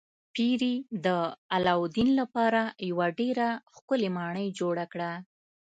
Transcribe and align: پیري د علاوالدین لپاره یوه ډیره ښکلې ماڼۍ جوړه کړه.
پیري 0.35 0.75
د 1.05 1.07
علاوالدین 1.55 2.09
لپاره 2.21 2.61
یوه 2.89 3.07
ډیره 3.19 3.47
ښکلې 3.75 4.09
ماڼۍ 4.17 4.47
جوړه 4.59 4.85
کړه. 4.93 5.11